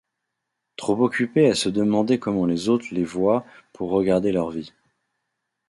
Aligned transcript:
Trop 0.77 0.99
occupés 1.03 1.47
à 1.47 1.53
se 1.53 1.69
demander 1.69 2.17
comment 2.17 2.47
les 2.47 2.69
autres 2.69 2.87
les 2.91 3.03
voient 3.03 3.45
pour 3.71 3.91
regarder 3.91 4.31
leur 4.31 4.49
vie. 4.49 4.73